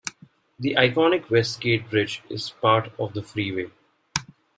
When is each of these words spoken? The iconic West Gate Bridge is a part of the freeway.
The 0.59 0.73
iconic 0.79 1.29
West 1.29 1.61
Gate 1.61 1.87
Bridge 1.87 2.23
is 2.27 2.49
a 2.49 2.53
part 2.55 2.91
of 2.97 3.13
the 3.13 3.21
freeway. 3.21 3.69